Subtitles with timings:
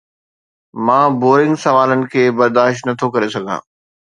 [0.85, 3.61] مان بورنگ سوالن کي برداشت نٿو ڪري سگهان